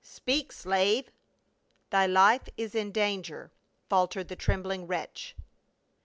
"Speak, 0.19 0.51
slave." 0.51 1.11
"Thy 1.91 2.07
life 2.07 2.49
is 2.57 2.73
in 2.73 2.91
danger," 2.91 3.51
faltered 3.87 4.29
the 4.29 4.35
trembling 4.35 4.87
wretch. 4.87 5.35